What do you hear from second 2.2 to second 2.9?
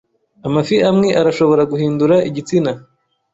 igitsina.